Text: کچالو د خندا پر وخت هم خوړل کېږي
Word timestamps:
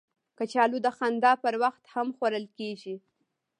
کچالو 0.37 0.77
د 0.85 0.87
خندا 0.97 1.31
پر 1.43 1.55
وخت 1.63 1.83
هم 1.93 2.07
خوړل 2.15 2.45
کېږي 2.57 2.95